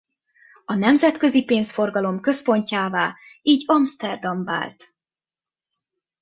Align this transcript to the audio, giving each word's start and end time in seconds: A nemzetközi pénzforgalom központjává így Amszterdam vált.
A 0.65 0.73
nemzetközi 0.75 1.43
pénzforgalom 1.43 2.19
központjává 2.19 3.15
így 3.41 3.63
Amszterdam 3.67 4.43
vált. 4.43 4.93